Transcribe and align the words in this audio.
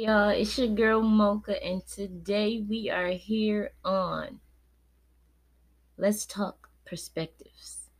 y'all, 0.00 0.30
it's 0.30 0.56
your 0.56 0.68
girl 0.68 1.02
Mocha, 1.02 1.62
and 1.62 1.86
today 1.86 2.64
we 2.66 2.88
are 2.88 3.10
here 3.10 3.72
on 3.84 4.40
Let's 5.98 6.24
Talk 6.24 6.70
Perspectives. 6.86 7.90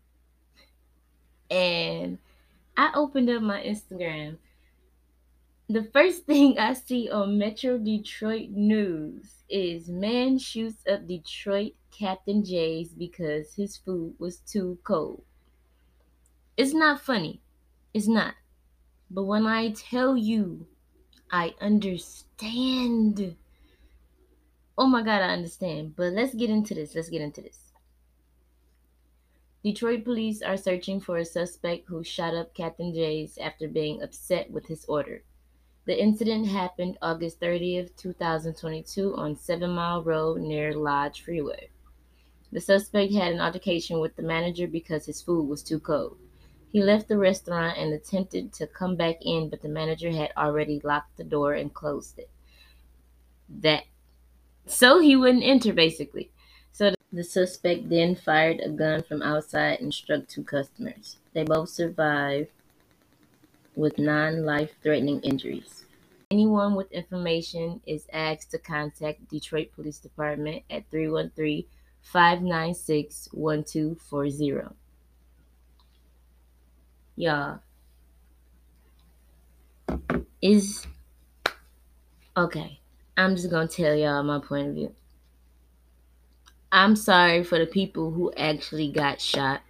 And 1.50 2.16
I 2.74 2.90
opened 2.94 3.28
up 3.28 3.42
my 3.42 3.60
Instagram. 3.60 4.38
The 5.68 5.84
first 5.92 6.24
thing 6.24 6.58
I 6.58 6.72
see 6.72 7.10
on 7.10 7.36
Metro 7.36 7.76
Detroit 7.76 8.48
News 8.48 9.44
is 9.50 9.90
man 9.90 10.38
shoots 10.38 10.82
up 10.90 11.06
Detroit 11.06 11.74
Captain 11.90 12.42
Jay's 12.42 12.94
because 12.94 13.52
his 13.52 13.76
food 13.76 14.14
was 14.18 14.38
too 14.38 14.78
cold. 14.84 15.22
It's 16.56 16.72
not 16.72 17.02
funny. 17.02 17.42
It's 17.92 18.08
not. 18.08 18.36
But 19.10 19.24
when 19.24 19.46
I 19.46 19.72
tell 19.72 20.16
you 20.16 20.66
I 21.30 21.54
understand. 21.60 23.36
Oh 24.76 24.86
my 24.86 25.02
God, 25.02 25.22
I 25.22 25.32
understand. 25.32 25.94
But 25.96 26.12
let's 26.12 26.34
get 26.34 26.50
into 26.50 26.74
this. 26.74 26.94
Let's 26.94 27.08
get 27.08 27.22
into 27.22 27.42
this. 27.42 27.72
Detroit 29.62 30.04
police 30.04 30.40
are 30.40 30.56
searching 30.56 31.00
for 31.00 31.18
a 31.18 31.24
suspect 31.24 31.86
who 31.86 32.02
shot 32.02 32.34
up 32.34 32.54
Captain 32.54 32.94
Jay's 32.94 33.36
after 33.36 33.68
being 33.68 34.02
upset 34.02 34.50
with 34.50 34.66
his 34.66 34.86
order. 34.86 35.22
The 35.84 36.00
incident 36.00 36.48
happened 36.48 36.98
August 37.02 37.40
30th, 37.40 37.94
2022, 37.96 39.14
on 39.16 39.36
Seven 39.36 39.70
Mile 39.72 40.02
Road 40.02 40.40
near 40.40 40.72
Lodge 40.72 41.22
Freeway. 41.22 41.68
The 42.52 42.60
suspect 42.60 43.12
had 43.12 43.32
an 43.32 43.40
altercation 43.40 44.00
with 44.00 44.16
the 44.16 44.22
manager 44.22 44.66
because 44.66 45.06
his 45.06 45.22
food 45.22 45.48
was 45.48 45.62
too 45.62 45.78
cold. 45.78 46.16
He 46.72 46.82
left 46.82 47.08
the 47.08 47.18
restaurant 47.18 47.78
and 47.78 47.92
attempted 47.92 48.52
to 48.54 48.66
come 48.66 48.94
back 48.94 49.16
in, 49.22 49.48
but 49.48 49.60
the 49.60 49.68
manager 49.68 50.10
had 50.12 50.32
already 50.36 50.80
locked 50.84 51.16
the 51.16 51.24
door 51.24 51.54
and 51.54 51.74
closed 51.74 52.18
it. 52.18 52.30
That 53.48 53.84
so 54.66 55.00
he 55.00 55.16
wouldn't 55.16 55.42
enter 55.42 55.72
basically. 55.72 56.30
So 56.70 56.94
the 57.12 57.24
suspect 57.24 57.88
then 57.88 58.14
fired 58.14 58.60
a 58.60 58.68
gun 58.68 59.02
from 59.02 59.20
outside 59.20 59.80
and 59.80 59.92
struck 59.92 60.28
two 60.28 60.44
customers. 60.44 61.16
They 61.32 61.42
both 61.42 61.70
survived 61.70 62.50
with 63.74 63.98
non-life 63.98 64.70
threatening 64.80 65.20
injuries. 65.22 65.84
Anyone 66.30 66.76
with 66.76 66.92
information 66.92 67.80
is 67.86 68.06
asked 68.12 68.52
to 68.52 68.58
contact 68.58 69.28
Detroit 69.28 69.72
Police 69.74 69.98
Department 69.98 70.62
at 70.70 70.88
313 70.92 71.64
596 72.02 73.28
1240 73.32 74.76
y'all 77.20 77.60
is 80.40 80.86
okay. 82.34 82.80
I'm 83.16 83.36
just 83.36 83.50
gonna 83.50 83.68
tell 83.68 83.94
y'all 83.94 84.22
my 84.22 84.38
point 84.38 84.68
of 84.68 84.74
view. 84.74 84.94
I'm 86.72 86.96
sorry 86.96 87.44
for 87.44 87.58
the 87.58 87.66
people 87.66 88.10
who 88.10 88.32
actually 88.36 88.90
got 88.90 89.20
shot 89.20 89.60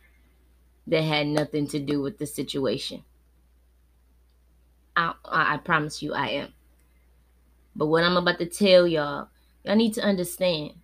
that 0.87 1.03
had 1.03 1.27
nothing 1.27 1.67
to 1.69 1.81
do 1.81 2.01
with 2.01 2.19
the 2.19 2.27
situation. 2.27 3.03
I, 4.95 5.15
I, 5.25 5.55
I 5.55 5.57
promise 5.57 6.03
you 6.03 6.13
I 6.15 6.29
am. 6.29 6.53
But 7.75 7.87
what 7.87 8.05
I'm 8.05 8.17
about 8.17 8.39
to 8.39 8.47
tell 8.47 8.87
y'all, 8.87 9.29
y'all 9.65 9.77
need 9.77 9.95
to 9.95 10.03
understand. 10.03 10.75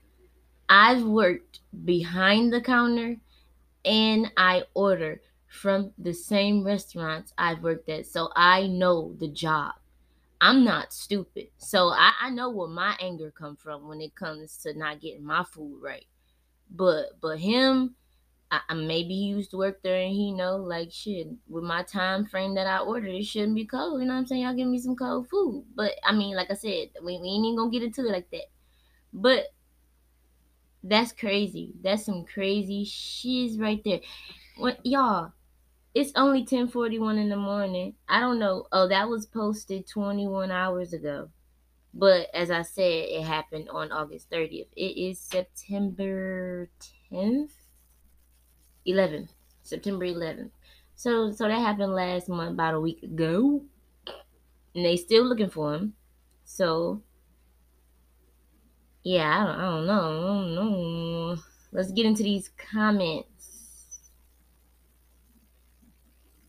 I've 0.68 1.04
worked 1.04 1.60
behind 1.84 2.52
the 2.52 2.60
counter 2.60 3.18
and 3.84 4.32
I 4.36 4.64
order 4.74 5.20
from 5.56 5.92
the 5.98 6.12
same 6.12 6.62
restaurants 6.62 7.32
I've 7.38 7.62
worked 7.62 7.88
at. 7.88 8.06
So 8.06 8.30
I 8.36 8.66
know 8.66 9.14
the 9.18 9.28
job. 9.28 9.72
I'm 10.40 10.64
not 10.64 10.92
stupid. 10.92 11.48
So 11.56 11.88
I, 11.88 12.12
I 12.20 12.30
know 12.30 12.50
where 12.50 12.68
my 12.68 12.96
anger 13.00 13.32
come 13.36 13.56
from 13.56 13.88
when 13.88 14.00
it 14.00 14.14
comes 14.14 14.58
to 14.58 14.74
not 14.74 15.00
getting 15.00 15.24
my 15.24 15.44
food 15.44 15.80
right. 15.82 16.06
But 16.70 17.20
but 17.20 17.38
him, 17.38 17.94
I, 18.50 18.74
maybe 18.74 19.14
he 19.14 19.24
used 19.26 19.50
to 19.52 19.56
work 19.56 19.82
there 19.82 20.00
and 20.00 20.12
he 20.12 20.32
know 20.32 20.56
like 20.56 20.92
shit 20.92 21.28
with 21.48 21.64
my 21.64 21.82
time 21.82 22.26
frame 22.26 22.54
that 22.54 22.66
I 22.66 22.78
ordered, 22.78 23.14
it 23.14 23.24
shouldn't 23.24 23.54
be 23.54 23.64
cold. 23.64 24.00
You 24.00 24.06
know 24.06 24.14
what 24.14 24.20
I'm 24.20 24.26
saying? 24.26 24.42
Y'all 24.42 24.54
give 24.54 24.68
me 24.68 24.78
some 24.78 24.96
cold 24.96 25.28
food. 25.28 25.64
But 25.74 25.92
I 26.04 26.12
mean, 26.12 26.36
like 26.36 26.50
I 26.50 26.54
said, 26.54 26.90
we, 27.02 27.18
we 27.18 27.28
ain't 27.28 27.46
even 27.46 27.56
gonna 27.56 27.70
get 27.70 27.82
into 27.82 28.02
it 28.02 28.12
like 28.12 28.30
that. 28.30 28.50
But 29.12 29.46
that's 30.82 31.12
crazy. 31.12 31.72
That's 31.82 32.04
some 32.04 32.24
crazy 32.24 32.84
shiz 32.84 33.58
right 33.58 33.82
there. 33.84 34.00
What 34.56 34.78
y'all? 34.84 35.32
It's 35.96 36.12
only 36.14 36.44
10:41 36.44 37.16
in 37.16 37.30
the 37.30 37.38
morning. 37.38 37.94
I 38.06 38.20
don't 38.20 38.38
know. 38.38 38.66
Oh, 38.70 38.86
that 38.86 39.08
was 39.08 39.24
posted 39.24 39.88
21 39.88 40.50
hours 40.50 40.92
ago. 40.92 41.30
But 41.94 42.28
as 42.34 42.50
I 42.50 42.60
said, 42.60 43.08
it 43.08 43.22
happened 43.22 43.70
on 43.70 43.90
August 43.90 44.28
30th. 44.28 44.68
It 44.76 44.98
is 44.98 45.18
September 45.18 46.68
10th, 47.10 47.52
11th, 48.86 49.30
September 49.62 50.04
11th. 50.04 50.50
So, 50.96 51.32
so 51.32 51.48
that 51.48 51.60
happened 51.60 51.94
last 51.94 52.28
month, 52.28 52.50
about 52.50 52.74
a 52.74 52.80
week 52.80 53.02
ago, 53.02 53.62
and 54.74 54.84
they 54.84 54.98
still 54.98 55.24
looking 55.24 55.48
for 55.48 55.76
him. 55.76 55.94
So, 56.44 57.00
yeah, 59.02 59.32
I 59.32 59.46
don't, 59.46 59.60
I 59.60 59.70
don't 59.70 59.86
know. 59.86 59.94
I 59.94 60.36
don't 60.36 60.54
know. 60.54 61.42
Let's 61.72 61.90
get 61.92 62.04
into 62.04 62.22
these 62.22 62.50
comments. 62.70 63.35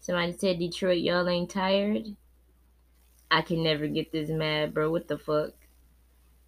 Somebody 0.07 0.31
said 0.37 0.59
Detroit, 0.59 0.99
y'all 0.99 1.27
ain't 1.27 1.49
tired. 1.49 2.15
I 3.29 3.41
can 3.41 3.61
never 3.61 3.87
get 3.87 4.13
this 4.13 4.29
mad, 4.29 4.73
bro. 4.73 4.89
What 4.89 5.09
the 5.09 5.17
fuck? 5.17 5.51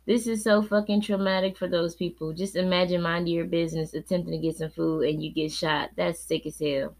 This 0.05 0.27
is 0.27 0.45
so 0.45 0.61
fucking 0.61 1.01
traumatic 1.01 1.57
for 1.57 1.67
those 1.67 1.93
people. 1.93 2.31
Just 2.31 2.55
imagine 2.55 3.01
minding 3.01 3.33
your 3.33 3.43
business, 3.43 3.93
attempting 3.93 4.31
to 4.31 4.37
get 4.37 4.55
some 4.55 4.69
food, 4.69 5.09
and 5.09 5.21
you 5.21 5.33
get 5.33 5.51
shot. 5.51 5.89
That's 5.97 6.21
sick 6.21 6.45
as 6.45 6.57
hell. 6.57 6.95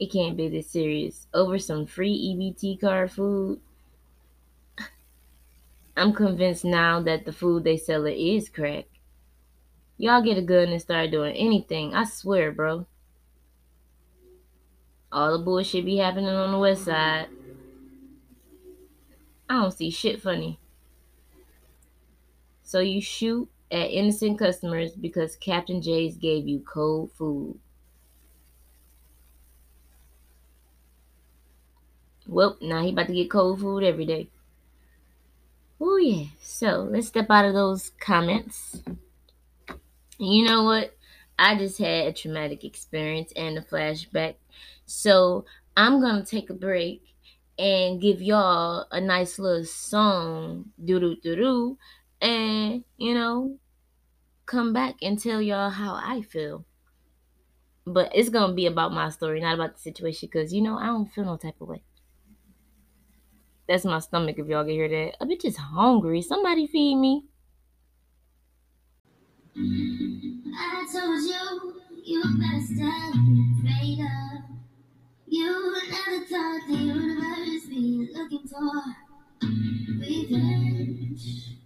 It 0.00 0.10
can't 0.10 0.36
be 0.36 0.48
this 0.48 0.70
serious. 0.72 1.28
Over 1.32 1.60
some 1.60 1.86
free 1.86 2.18
EBT 2.34 2.80
card 2.80 3.12
food. 3.12 3.60
I'm 5.96 6.12
convinced 6.12 6.64
now 6.64 7.00
that 7.02 7.24
the 7.24 7.32
food 7.32 7.62
they 7.62 7.76
sell 7.76 8.04
it 8.04 8.16
is 8.16 8.48
crack. 8.48 8.86
Y'all 9.96 10.22
get 10.22 10.38
a 10.38 10.42
gun 10.42 10.70
and 10.70 10.82
start 10.82 11.12
doing 11.12 11.36
anything. 11.36 11.94
I 11.94 12.02
swear, 12.02 12.50
bro. 12.50 12.88
All 15.12 15.38
the 15.38 15.44
bullshit 15.44 15.84
be 15.84 15.98
happening 15.98 16.30
on 16.30 16.50
the 16.50 16.58
west 16.58 16.84
side. 16.86 17.28
I 19.48 19.60
don't 19.60 19.70
see 19.70 19.90
shit 19.90 20.20
funny. 20.20 20.58
So 22.64 22.80
you 22.80 23.00
shoot 23.00 23.48
at 23.70 23.92
innocent 23.92 24.36
customers 24.36 24.96
because 24.96 25.36
Captain 25.36 25.80
Jay's 25.80 26.16
gave 26.16 26.48
you 26.48 26.58
cold 26.58 27.12
food. 27.12 27.60
Well, 32.26 32.58
now 32.60 32.82
he 32.82 32.90
about 32.90 33.06
to 33.06 33.12
get 33.14 33.30
cold 33.30 33.60
food 33.60 33.84
every 33.84 34.06
day. 34.06 34.28
Oh 35.80 35.96
yeah. 35.98 36.28
So 36.40 36.88
let's 36.90 37.08
step 37.08 37.26
out 37.30 37.44
of 37.44 37.52
those 37.54 37.90
comments. 38.00 38.82
You 40.18 40.44
know 40.46 40.64
what? 40.64 40.96
I 41.38 41.56
just 41.56 41.76
had 41.78 42.06
a 42.06 42.12
traumatic 42.12 42.64
experience 42.64 43.32
and 43.36 43.58
a 43.58 43.62
flashback. 43.62 44.36
So 44.86 45.44
I'm 45.76 46.00
to 46.22 46.30
take 46.30 46.50
a 46.50 46.54
break 46.54 47.02
and 47.58 48.00
give 48.00 48.20
y'all 48.20 48.86
a 48.90 49.00
nice 49.00 49.38
little 49.38 49.64
song, 49.64 50.72
doo 50.82 50.98
doo 50.98 51.16
doo 51.22 51.36
doo, 51.36 51.78
and, 52.20 52.84
you 52.96 53.14
know, 53.14 53.58
come 54.46 54.72
back 54.72 54.96
and 55.02 55.18
tell 55.18 55.40
y'all 55.40 55.70
how 55.70 55.94
I 55.94 56.22
feel. 56.22 56.64
But 57.86 58.10
it's 58.14 58.30
to 58.50 58.54
be 58.54 58.66
about 58.66 58.92
my 58.92 59.08
story, 59.10 59.40
not 59.40 59.54
about 59.54 59.74
the 59.74 59.80
situation, 59.80 60.28
because, 60.32 60.52
you 60.52 60.62
know, 60.62 60.78
I 60.78 60.86
don't 60.86 61.10
feel 61.10 61.24
no 61.24 61.36
type 61.36 61.60
of 61.60 61.68
way. 61.68 61.82
That's 63.68 63.84
my 63.84 63.98
stomach 64.00 64.38
if 64.38 64.46
y'all 64.46 64.64
can 64.64 64.72
hear 64.72 64.88
that. 64.88 65.16
A 65.20 65.26
bitch 65.26 65.44
is 65.44 65.56
hungry. 65.56 66.22
Somebody 66.22 66.66
feed 66.66 66.96
me. 66.96 67.26
I 69.56 70.86
told 70.92 71.22
you, 71.22 71.82
you 72.04 72.22
better 72.38 72.60
stop. 72.66 73.14
Never 76.06 76.24
thought 76.24 76.60
the 76.68 76.74
universe 76.74 77.66
be 77.66 78.10
looking 78.12 78.48
for 78.48 78.82
revenge. 80.00 81.61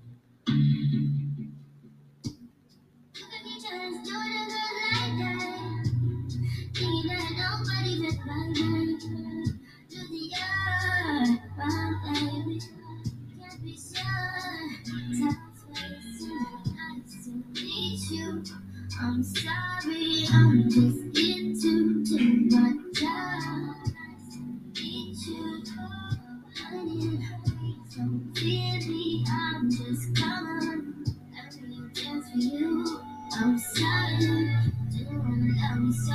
You, 32.35 33.01
I'm 33.33 33.59
sorry. 33.59 34.19
Didn't 34.91 35.19
wanna 35.19 35.55
me 35.81 35.93
so. 35.93 36.15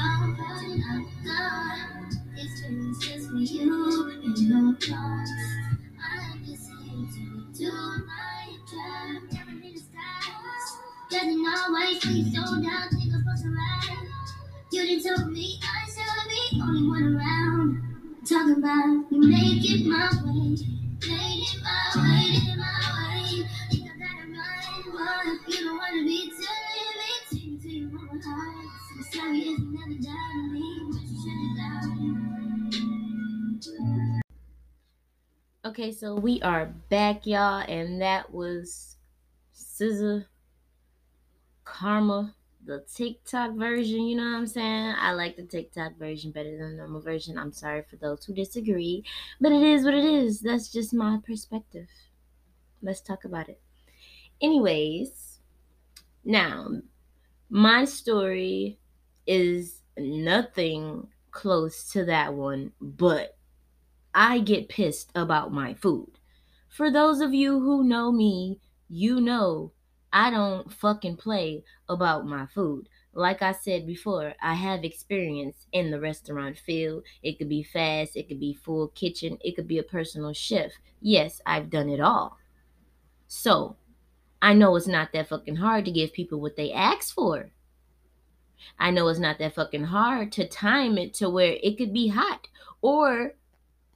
This 2.35 2.61
feeling's 2.61 2.99
just 3.05 3.29
for 3.29 3.35
you 3.37 3.90
Okay, 35.81 35.91
so 35.91 36.13
we 36.13 36.39
are 36.43 36.67
back, 36.89 37.25
y'all, 37.25 37.65
and 37.67 38.03
that 38.03 38.31
was 38.31 38.97
Scissor 39.51 40.27
Karma 41.63 42.35
the 42.63 42.85
TikTok 42.93 43.55
version, 43.55 44.05
you 44.05 44.15
know 44.15 44.25
what 44.25 44.37
I'm 44.37 44.45
saying? 44.45 44.93
I 44.99 45.13
like 45.13 45.37
the 45.37 45.41
TikTok 45.41 45.97
version 45.97 46.29
better 46.29 46.55
than 46.55 46.77
the 46.77 46.77
normal 46.77 47.01
version. 47.01 47.35
I'm 47.35 47.51
sorry 47.51 47.81
for 47.89 47.95
those 47.95 48.23
who 48.23 48.33
disagree, 48.35 49.03
but 49.39 49.51
it 49.51 49.63
is 49.63 49.83
what 49.83 49.95
it 49.95 50.05
is. 50.05 50.41
That's 50.41 50.71
just 50.71 50.93
my 50.93 51.17
perspective. 51.25 51.87
Let's 52.83 53.01
talk 53.01 53.25
about 53.25 53.49
it. 53.49 53.59
Anyways, 54.39 55.39
now 56.23 56.73
my 57.49 57.85
story 57.85 58.77
is 59.25 59.81
nothing 59.97 61.07
close 61.31 61.91
to 61.93 62.05
that 62.05 62.35
one, 62.35 62.71
but 62.79 63.35
I 64.13 64.39
get 64.39 64.69
pissed 64.69 65.11
about 65.15 65.53
my 65.53 65.73
food. 65.73 66.19
For 66.69 66.91
those 66.91 67.21
of 67.21 67.33
you 67.33 67.59
who 67.59 67.83
know 67.83 68.11
me, 68.11 68.59
you 68.89 69.21
know 69.21 69.71
I 70.13 70.29
don't 70.29 70.71
fucking 70.71 71.17
play 71.17 71.63
about 71.87 72.25
my 72.25 72.45
food. 72.47 72.89
Like 73.13 73.41
I 73.41 73.51
said 73.51 73.85
before, 73.85 74.33
I 74.41 74.53
have 74.53 74.83
experience 74.83 75.67
in 75.71 75.91
the 75.91 75.99
restaurant 75.99 76.57
field. 76.57 77.03
It 77.23 77.37
could 77.37 77.49
be 77.49 77.63
fast, 77.63 78.15
it 78.15 78.27
could 78.27 78.39
be 78.39 78.53
full 78.53 78.89
kitchen, 78.89 79.37
it 79.41 79.55
could 79.55 79.67
be 79.67 79.77
a 79.77 79.83
personal 79.83 80.33
chef. 80.33 80.71
Yes, 81.01 81.41
I've 81.45 81.69
done 81.69 81.89
it 81.89 81.99
all. 81.99 82.37
So, 83.27 83.77
I 84.41 84.53
know 84.53 84.75
it's 84.75 84.87
not 84.87 85.13
that 85.13 85.29
fucking 85.29 85.57
hard 85.57 85.85
to 85.85 85.91
give 85.91 86.13
people 86.13 86.41
what 86.41 86.55
they 86.55 86.71
ask 86.71 87.13
for. 87.13 87.51
I 88.77 88.91
know 88.91 89.07
it's 89.07 89.19
not 89.19 89.39
that 89.39 89.55
fucking 89.55 89.85
hard 89.85 90.31
to 90.33 90.47
time 90.47 90.97
it 90.97 91.13
to 91.15 91.29
where 91.29 91.57
it 91.61 91.77
could 91.77 91.93
be 91.93 92.09
hot 92.09 92.47
or 92.81 93.35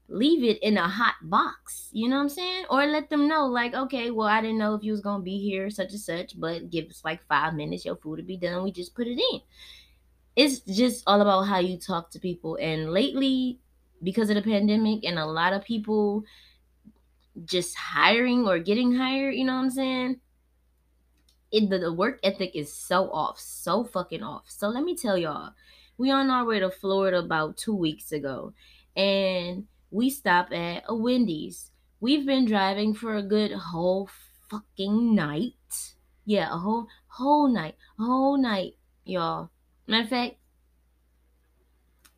leave 0.08 0.44
it 0.44 0.62
in 0.62 0.78
a 0.78 0.88
hot 0.88 1.16
box. 1.24 1.90
You 1.92 2.10
know 2.10 2.18
what 2.18 2.24
I'm 2.24 2.30
saying? 2.30 2.66
Or 2.70 2.86
let 2.86 3.10
them 3.10 3.28
know, 3.28 3.46
like, 3.46 3.74
okay, 3.74 4.12
well, 4.12 4.28
I 4.28 4.42
didn't 4.42 4.60
know 4.60 4.76
if 4.76 4.84
you 4.84 4.92
was 4.92 5.02
gonna 5.02 5.24
be 5.24 5.40
here, 5.40 5.70
such 5.70 5.92
and 5.92 6.00
such, 6.00 6.40
but 6.40 6.70
give 6.70 6.90
us 6.90 7.04
like 7.04 7.26
five 7.28 7.54
minutes, 7.54 7.86
your 7.86 7.96
food 7.96 8.20
will 8.20 8.26
be 8.26 8.38
done. 8.38 8.64
We 8.64 8.72
just 8.72 8.96
put 8.96 9.08
it 9.08 9.20
in. 9.20 9.42
It's 10.36 10.60
just 10.60 11.04
all 11.08 11.22
about 11.22 11.44
how 11.44 11.60
you 11.60 11.78
talk 11.78 12.12
to 12.12 12.20
people. 12.20 12.58
And 12.62 12.92
lately, 12.92 13.60
because 14.04 14.30
of 14.30 14.36
the 14.36 14.42
pandemic 14.42 15.06
and 15.06 15.18
a 15.18 15.26
lot 15.26 15.54
of 15.54 15.64
people 15.64 16.24
just 17.46 17.76
hiring 17.76 18.48
or 18.48 18.60
getting 18.60 18.94
hired, 18.94 19.36
you 19.36 19.46
know 19.46 19.56
what 19.56 19.64
I'm 19.64 19.70
saying? 19.70 20.20
It, 21.52 21.70
the, 21.70 21.80
the 21.80 21.94
work 21.94 22.20
ethic 22.24 22.56
is 22.56 22.72
so 22.74 23.10
off, 23.12 23.40
so 23.40 23.84
fucking 23.86 24.24
off. 24.24 24.44
So 24.48 24.68
let 24.68 24.84
me 24.84 24.96
tell 24.96 25.18
y'all, 25.18 25.52
we 25.98 26.12
on 26.12 26.30
our 26.30 26.46
way 26.46 26.60
to 26.60 26.70
Florida 26.70 27.20
about 27.20 27.56
two 27.56 27.76
weeks 27.76 28.12
ago, 28.12 28.54
and 28.98 29.66
we 29.96 30.10
stop 30.10 30.52
at 30.52 30.84
a 30.90 30.94
Wendy's. 30.94 31.72
We've 32.02 32.26
been 32.26 32.46
driving 32.46 32.94
for 32.94 33.16
a 33.16 33.24
good 33.24 33.54
whole 33.54 34.10
fucking 34.50 35.16
night. 35.16 35.54
Yeah, 36.26 36.54
a 36.54 36.58
whole 36.58 36.88
whole 37.08 37.48
night. 37.48 37.76
Whole 37.98 38.38
night, 38.38 38.74
y'all. 39.06 39.50
Matter 39.88 40.04
of 40.04 40.10
fact, 40.10 40.36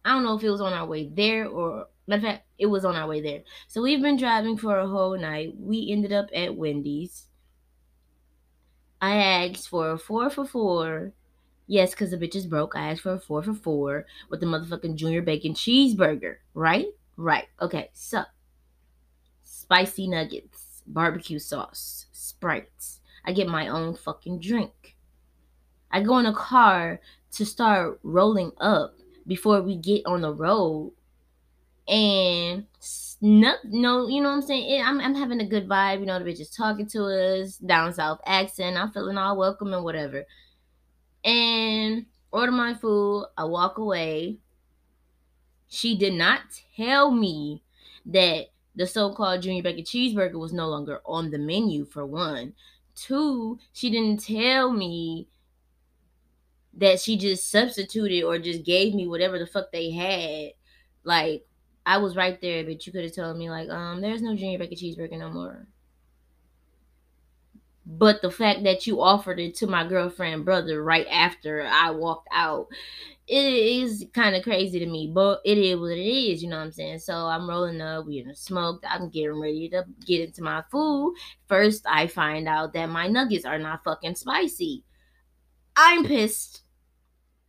I 0.03 0.13
don't 0.13 0.23
know 0.23 0.35
if 0.35 0.43
it 0.43 0.49
was 0.49 0.61
on 0.61 0.73
our 0.73 0.87
way 0.87 1.07
there 1.07 1.47
or 1.47 1.87
matter 2.07 2.25
of 2.27 2.33
fact, 2.33 2.47
it 2.57 2.65
was 2.65 2.83
on 2.83 2.95
our 2.95 3.07
way 3.07 3.21
there. 3.21 3.43
So 3.67 3.83
we've 3.83 4.01
been 4.01 4.17
driving 4.17 4.57
for 4.57 4.79
a 4.79 4.87
whole 4.87 5.17
night. 5.17 5.53
We 5.59 5.91
ended 5.91 6.11
up 6.11 6.29
at 6.33 6.55
Wendy's. 6.55 7.25
I 8.99 9.17
asked 9.17 9.69
for 9.69 9.91
a 9.91 9.99
four 9.99 10.31
for 10.31 10.45
four. 10.45 11.13
Yes, 11.67 11.91
because 11.91 12.09
the 12.09 12.17
bitch 12.17 12.35
is 12.35 12.47
broke. 12.47 12.75
I 12.75 12.89
asked 12.89 13.01
for 13.01 13.13
a 13.13 13.19
four 13.19 13.43
for 13.43 13.53
four 13.53 14.07
with 14.31 14.39
the 14.39 14.47
motherfucking 14.47 14.95
junior 14.95 15.21
bacon 15.21 15.53
cheeseburger, 15.53 16.37
right? 16.55 16.87
Right. 17.17 17.47
Okay. 17.59 17.89
So, 17.93 18.23
spicy 19.43 20.07
nuggets, 20.07 20.83
barbecue 20.85 21.39
sauce, 21.39 22.05
sprites. 22.11 23.01
I 23.25 23.33
get 23.33 23.47
my 23.47 23.67
own 23.67 23.95
fucking 23.95 24.39
drink. 24.39 24.95
I 25.91 26.01
go 26.03 26.19
in 26.19 26.25
a 26.25 26.33
car 26.33 27.01
to 27.31 27.45
start 27.45 27.99
rolling 28.03 28.51
up 28.59 28.95
before 29.25 29.61
we 29.61 29.75
get 29.75 30.05
on 30.05 30.21
the 30.21 30.33
road. 30.33 30.93
And 31.87 32.65
no, 33.21 33.53
no, 33.63 34.07
you 34.07 34.21
know 34.21 34.29
what 34.29 34.35
I'm 34.35 34.41
saying? 34.41 34.83
I'm, 34.83 34.99
I'm 34.99 35.15
having 35.15 35.41
a 35.41 35.47
good 35.47 35.67
vibe. 35.67 36.01
You 36.01 36.05
know, 36.05 36.19
the 36.19 36.25
bitch 36.25 36.39
is 36.39 36.49
talking 36.49 36.87
to 36.87 37.05
us, 37.05 37.57
down 37.57 37.93
south 37.93 38.19
accent. 38.25 38.77
I'm 38.77 38.91
feeling 38.91 39.17
all 39.17 39.37
welcome 39.37 39.73
and 39.73 39.83
whatever. 39.83 40.25
And 41.23 42.05
order 42.31 42.51
my 42.51 42.73
food. 42.75 43.25
I 43.37 43.45
walk 43.45 43.77
away. 43.77 44.37
She 45.67 45.97
did 45.97 46.13
not 46.13 46.41
tell 46.75 47.11
me 47.11 47.63
that 48.05 48.47
the 48.75 48.87
so-called 48.87 49.41
junior 49.41 49.63
bacon 49.63 49.83
cheeseburger 49.83 50.39
was 50.39 50.53
no 50.53 50.67
longer 50.67 51.01
on 51.05 51.31
the 51.31 51.37
menu 51.37 51.85
for 51.85 52.05
one. 52.05 52.53
Two, 52.95 53.59
she 53.73 53.89
didn't 53.89 54.23
tell 54.23 54.71
me 54.71 55.27
that 56.73 56.99
she 56.99 57.17
just 57.17 57.49
substituted 57.49 58.23
or 58.23 58.37
just 58.37 58.63
gave 58.63 58.93
me 58.93 59.07
whatever 59.07 59.39
the 59.39 59.47
fuck 59.47 59.71
they 59.71 59.91
had. 59.91 60.51
Like 61.03 61.45
I 61.85 61.97
was 61.97 62.15
right 62.15 62.39
there, 62.39 62.63
but 62.63 62.85
you 62.85 62.91
could 62.91 63.03
have 63.03 63.15
told 63.15 63.37
me 63.37 63.49
like, 63.49 63.69
um, 63.69 64.01
there's 64.01 64.21
no 64.21 64.35
junior 64.35 64.59
bacon 64.59 64.77
cheeseburger 64.77 65.17
no 65.17 65.31
more. 65.31 65.67
But 67.89 68.21
the 68.21 68.31
fact 68.31 68.63
that 68.63 68.85
you 68.85 69.01
offered 69.01 69.39
it 69.39 69.55
to 69.55 69.67
my 69.67 69.87
girlfriend 69.87 70.43
brother 70.43 70.83
right 70.83 71.07
after 71.09 71.65
I 71.65 71.91
walked 71.91 72.27
out 72.31 72.67
it 73.27 73.43
is 73.43 74.05
kind 74.13 74.35
of 74.37 74.43
crazy 74.43 74.79
to 74.79 74.85
me, 74.85 75.11
but 75.13 75.41
it 75.43 75.57
is 75.57 75.77
what 75.77 75.91
it 75.91 75.99
is, 75.99 76.41
you 76.41 76.49
know 76.49 76.57
what 76.57 76.63
I'm 76.63 76.71
saying? 76.71 76.99
So 76.99 77.13
I'm 77.13 77.49
rolling 77.49 77.81
up, 77.81 78.05
we 78.05 78.19
in 78.19 78.29
the 78.29 78.35
smoked, 78.35 78.85
I'm 78.89 79.09
getting 79.09 79.39
ready 79.39 79.67
to 79.69 79.83
get 80.05 80.21
into 80.21 80.41
my 80.41 80.63
food. 80.71 81.15
First, 81.47 81.85
I 81.89 82.07
find 82.07 82.47
out 82.47 82.71
that 82.73 82.85
my 82.87 83.07
nuggets 83.07 83.43
are 83.43 83.59
not 83.59 83.83
fucking 83.83 84.15
spicy. 84.15 84.85
I'm 85.75 86.05
pissed. 86.05 86.63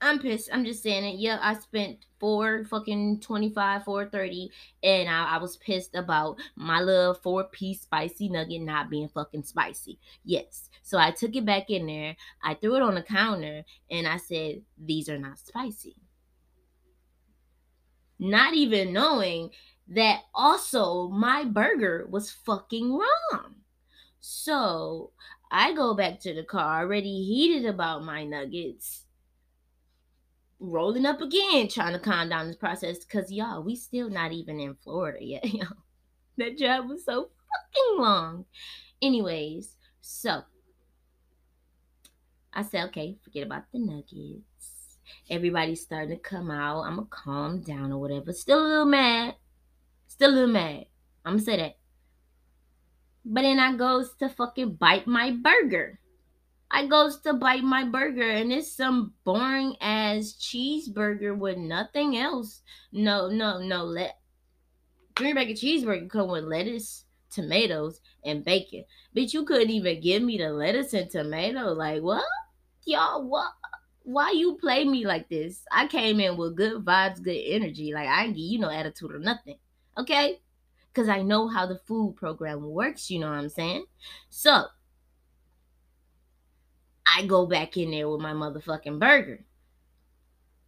I'm 0.01 0.21
pissed. 0.21 0.49
I'm 0.53 0.65
just 0.65 0.83
saying 0.83 1.05
it. 1.05 1.19
Yeah, 1.19 1.39
I 1.43 1.55
spent 1.55 2.07
four 2.21 2.65
fucking 2.65 3.21
25, 3.21 3.85
430, 3.85 4.51
and 4.83 5.09
I, 5.09 5.35
I 5.35 5.39
was 5.39 5.57
pissed 5.57 5.95
about 5.97 6.39
my 6.55 6.81
little 6.81 7.15
four 7.15 7.45
piece 7.45 7.81
spicy 7.83 8.29
nugget 8.29 8.63
not 8.63 8.91
being 8.91 9.09
fucking 9.09 9.43
spicy. 9.43 9.99
Yes. 10.25 10.71
So 10.83 10.99
I 10.99 11.11
took 11.11 11.35
it 11.35 11.45
back 11.45 11.71
in 11.71 11.87
there. 11.87 12.17
I 12.43 12.55
threw 12.55 12.77
it 12.77 12.83
on 12.83 12.95
the 12.95 13.03
counter 13.03 13.65
and 13.91 14.07
I 14.07 14.19
said, 14.19 14.63
These 14.79 15.09
are 15.09 15.19
not 15.19 15.39
spicy. 15.39 15.97
Not 18.21 18.55
even 18.55 18.93
knowing 18.93 19.51
that 19.89 20.23
also 20.35 21.09
my 21.09 21.45
burger 21.45 22.07
was 22.09 22.31
fucking 22.31 22.93
wrong. 22.93 23.55
So 24.21 25.13
I 25.51 25.73
go 25.73 25.95
back 25.95 26.21
to 26.21 26.35
the 26.35 26.43
car 26.45 26.83
already 26.83 27.25
heated 27.25 27.69
about 27.69 28.05
my 28.05 28.25
nuggets 28.25 29.05
rolling 30.61 31.07
up 31.07 31.21
again, 31.21 31.69
trying 31.69 31.93
to 31.93 31.99
calm 31.99 32.29
down 32.29 32.47
this 32.47 32.57
process. 32.57 33.05
Cause 33.05 33.31
y'all, 33.31 33.63
we 33.63 33.77
still 33.77 34.11
not 34.11 34.33
even 34.33 34.61
in 34.61 34.75
Florida 34.83 35.19
yet. 35.21 35.45
Yo, 35.53 35.67
that 36.39 36.59
job 36.59 36.89
was 36.89 37.05
so 37.05 37.31
fucking 37.31 38.03
long. 38.03 38.45
Anyways, 39.01 39.77
so 40.01 40.43
I 42.53 42.63
said, 42.63 42.87
okay, 42.87 43.17
forget 43.23 43.47
about 43.47 43.65
the 43.73 43.79
nuggets. 43.79 44.99
Everybody's 45.31 45.83
starting 45.83 46.11
to 46.11 46.17
come 46.17 46.51
out. 46.51 46.83
I'm 46.83 46.97
gonna 46.97 47.09
calm 47.11 47.61
down 47.61 47.93
or 47.93 47.99
whatever. 47.99 48.33
Still 48.33 48.61
a 48.61 48.69
little 48.69 48.85
mad. 48.85 49.37
Still 50.07 50.31
a 50.31 50.35
little 50.35 50.49
mad. 50.49 50.87
I'm 51.25 51.35
gonna 51.35 51.45
say 51.45 51.57
that. 51.57 51.77
But 53.25 53.43
then 53.43 53.59
I 53.59 53.77
goes 53.77 54.15
to 54.17 54.29
fucking 54.29 54.75
bite 54.75 55.07
my 55.07 55.31
burger. 55.31 56.01
I 56.71 56.87
goes 56.87 57.21
to 57.21 57.33
bite 57.33 57.65
my 57.65 57.85
burger 57.85 58.31
and 58.31 58.53
it's 58.53 58.71
some 58.71 59.15
boring 59.25 59.77
ass 59.81 60.37
cheeseburger 60.39 61.37
with 61.37 61.57
nothing 61.57 62.19
else. 62.19 62.63
No, 62.93 63.29
no, 63.29 63.59
no. 63.59 63.85
Let 63.85 64.19
green 65.15 65.35
bacon 65.35 65.55
cheeseburger 65.55 66.11
come 66.11 66.29
with 66.29 66.45
lettuce, 66.45 67.05
tomatoes, 67.31 68.01
and 68.25 68.45
bacon. 68.45 68.85
Bitch, 69.17 69.33
you 69.33 69.45
couldn't 69.45 69.71
even 69.71 70.01
give 70.01 70.23
me 70.23 70.37
the 70.37 70.51
lettuce 70.51 70.93
and 70.93 71.11
tomato. 71.11 71.73
Like, 71.73 72.03
what? 72.03 72.25
Y'all, 72.85 73.27
what? 73.27 73.53
Why 74.03 74.33
you 74.33 74.57
play 74.57 74.85
me 74.85 75.07
like 75.07 75.29
this? 75.29 75.63
I 75.73 75.87
came 75.87 76.21
in 76.21 76.37
with 76.37 76.57
good 76.57 76.85
vibes, 76.85 77.23
good 77.23 77.43
energy. 77.47 77.93
Like, 77.93 78.09
I 78.09 78.25
ain't 78.25 78.37
give 78.37 78.45
you 78.45 78.59
no 78.59 78.71
attitude 78.71 79.13
or 79.13 79.19
nothing. 79.19 79.59
Okay? 79.99 80.41
Because 80.93 81.09
I 81.09 81.23
know 81.23 81.49
how 81.49 81.67
the 81.67 81.79
food 81.87 82.17
program 82.17 82.63
works, 82.63 83.11
you 83.11 83.19
know 83.19 83.29
what 83.29 83.39
I'm 83.39 83.49
saying? 83.49 83.85
So, 84.31 84.65
I 87.17 87.25
go 87.27 87.47
back 87.47 87.77
in 87.77 87.91
there 87.91 88.09
with 88.09 88.21
my 88.21 88.33
motherfucking 88.33 88.99
burger. 88.99 89.45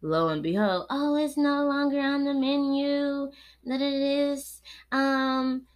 Lo 0.01 0.29
and 0.29 0.41
behold, 0.41 0.87
oh, 0.89 1.15
it's 1.15 1.37
no 1.37 1.65
longer 1.65 1.99
on 1.99 2.23
the 2.23 2.33
menu. 2.33 3.31
That 3.65 3.81
it 3.81 3.93
is. 3.93 4.61
Um, 4.91 5.67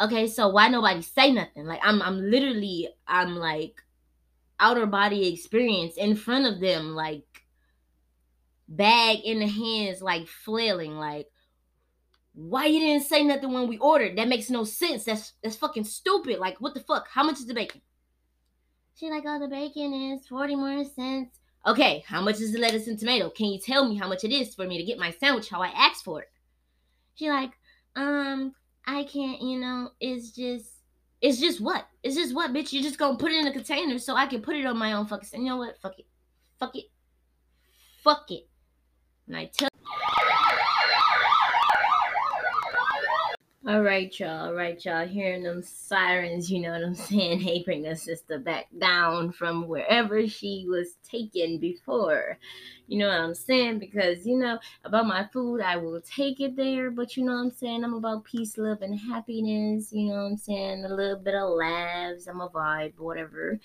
okay, 0.00 0.28
so 0.28 0.48
why 0.48 0.68
nobody 0.68 1.02
say 1.02 1.32
nothing? 1.32 1.66
Like 1.66 1.80
I'm 1.82 2.00
I'm 2.00 2.20
literally 2.30 2.88
I'm 3.08 3.34
like 3.34 3.82
outer 4.60 4.86
body 4.86 5.32
experience 5.32 5.96
in 5.96 6.14
front 6.14 6.46
of 6.46 6.60
them, 6.60 6.94
like 6.94 7.24
bag 8.68 9.20
in 9.24 9.40
the 9.40 9.48
hands, 9.48 10.00
like 10.00 10.28
flailing, 10.28 10.96
like 10.96 11.26
why 12.34 12.66
you 12.66 12.80
didn't 12.80 13.06
say 13.06 13.24
nothing 13.24 13.52
when 13.52 13.68
we 13.68 13.78
ordered? 13.78 14.18
That 14.18 14.28
makes 14.28 14.50
no 14.50 14.64
sense. 14.64 15.04
That's 15.04 15.32
that's 15.42 15.56
fucking 15.56 15.84
stupid. 15.84 16.38
Like 16.38 16.60
what 16.60 16.74
the 16.74 16.80
fuck? 16.80 17.08
How 17.08 17.24
much 17.24 17.40
is 17.40 17.46
the 17.46 17.54
bacon? 17.54 17.80
She 18.96 19.10
like, 19.10 19.24
oh, 19.26 19.40
the 19.40 19.48
bacon 19.48 19.92
is 19.92 20.26
40 20.28 20.54
more 20.56 20.84
cents. 20.84 21.36
Okay, 21.66 22.04
how 22.06 22.20
much 22.20 22.40
is 22.40 22.52
the 22.52 22.58
lettuce 22.58 22.86
and 22.86 22.98
tomato? 22.98 23.30
Can 23.30 23.46
you 23.46 23.58
tell 23.58 23.88
me 23.88 23.96
how 23.96 24.06
much 24.06 24.22
it 24.22 24.32
is 24.32 24.54
for 24.54 24.66
me 24.66 24.78
to 24.78 24.84
get 24.84 24.98
my 24.98 25.10
sandwich 25.10 25.48
how 25.48 25.62
I 25.62 25.68
asked 25.68 26.04
for 26.04 26.22
it? 26.22 26.30
She 27.14 27.28
like, 27.28 27.52
um, 27.96 28.54
I 28.86 29.04
can't, 29.04 29.40
you 29.40 29.58
know, 29.58 29.90
it's 30.00 30.30
just 30.30 30.70
it's 31.20 31.40
just 31.40 31.60
what? 31.60 31.86
It's 32.02 32.16
just 32.16 32.34
what, 32.34 32.52
bitch? 32.52 32.72
You're 32.72 32.82
just 32.82 32.98
gonna 32.98 33.16
put 33.16 33.32
it 33.32 33.38
in 33.38 33.46
a 33.46 33.52
container 33.52 33.98
so 33.98 34.14
I 34.14 34.26
can 34.26 34.42
put 34.42 34.56
it 34.56 34.66
on 34.66 34.76
my 34.76 34.92
own 34.92 35.06
fucking 35.06 35.40
you 35.40 35.48
know 35.48 35.56
what? 35.56 35.80
Fuck 35.80 35.98
it. 35.98 36.06
Fuck 36.60 36.76
it. 36.76 36.84
Fuck 38.02 38.30
it. 38.30 38.46
And 39.26 39.36
I 39.36 39.46
tell 39.46 39.70
All 43.66 43.80
right, 43.80 44.12
y'all. 44.20 44.48
All 44.48 44.52
right, 44.52 44.84
y'all. 44.84 45.06
Hearing 45.08 45.44
them 45.44 45.62
sirens, 45.62 46.50
you 46.50 46.60
know 46.60 46.72
what 46.72 46.82
I'm 46.84 46.94
saying? 46.94 47.40
Hey, 47.40 47.62
bring 47.62 47.86
a 47.86 47.96
sister 47.96 48.38
back 48.38 48.66
down 48.78 49.32
from 49.32 49.68
wherever 49.68 50.28
she 50.28 50.66
was 50.68 50.96
taken 51.02 51.56
before. 51.56 52.36
You 52.88 52.98
know 52.98 53.08
what 53.08 53.20
I'm 53.20 53.34
saying? 53.34 53.78
Because, 53.78 54.26
you 54.26 54.36
know, 54.36 54.58
about 54.84 55.06
my 55.06 55.26
food, 55.32 55.62
I 55.62 55.78
will 55.78 56.02
take 56.02 56.40
it 56.40 56.56
there. 56.56 56.90
But, 56.90 57.16
you 57.16 57.24
know 57.24 57.32
what 57.32 57.40
I'm 57.40 57.50
saying? 57.52 57.84
I'm 57.84 57.94
about 57.94 58.24
peace, 58.24 58.58
love, 58.58 58.82
and 58.82 59.00
happiness. 59.00 59.94
You 59.94 60.08
know 60.10 60.16
what 60.16 60.32
I'm 60.32 60.36
saying? 60.36 60.84
A 60.84 60.88
little 60.94 61.16
bit 61.16 61.34
of 61.34 61.48
laughs. 61.48 62.26
I'm 62.26 62.42
a 62.42 62.50
vibe, 62.50 62.98
whatever. 62.98 63.58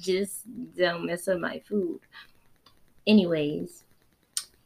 Just 0.00 0.40
don't 0.74 1.04
mess 1.04 1.28
up 1.28 1.38
my 1.38 1.58
food. 1.68 2.00
Anyways, 3.06 3.83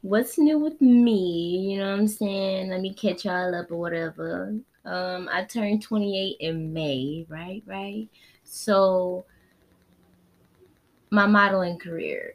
what's 0.01 0.37
new 0.37 0.59
with 0.59 0.79
me? 0.81 1.71
You 1.71 1.79
know 1.79 1.91
what 1.91 1.99
I'm 1.99 2.07
saying? 2.07 2.69
Let 2.69 2.81
me 2.81 2.93
catch 2.93 3.25
y'all 3.25 3.55
up 3.55 3.71
or 3.71 3.77
whatever. 3.77 4.55
Um, 4.85 5.29
I 5.31 5.43
turned 5.43 5.81
28 5.83 6.37
in 6.39 6.73
May, 6.73 7.25
right? 7.29 7.63
Right. 7.65 8.07
So 8.43 9.25
my 11.11 11.25
modeling 11.25 11.79
career 11.79 12.33